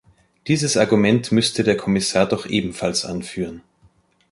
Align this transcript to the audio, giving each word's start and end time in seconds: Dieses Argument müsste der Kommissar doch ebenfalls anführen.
Dieses 0.47 0.77
Argument 0.77 1.31
müsste 1.31 1.63
der 1.63 1.77
Kommissar 1.77 2.25
doch 2.25 2.47
ebenfalls 2.47 3.05
anführen. 3.05 3.61